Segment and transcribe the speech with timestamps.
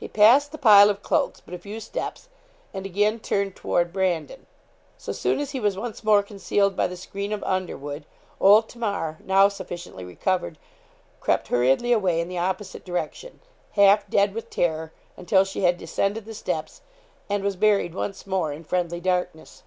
[0.00, 2.28] He passed the pile of cloaks but a few steps,
[2.74, 4.46] and again turned toward Brandon.
[4.98, 8.04] So soon as he was once more concealed by the screen of underwood,
[8.40, 10.58] old Tamar, now sufficiently recovered,
[11.20, 13.38] crept hurriedly away in the opposite direction,
[13.74, 16.80] half dead with terror, until she had descended the steps,
[17.28, 19.62] and was buried once more in friendly darkness.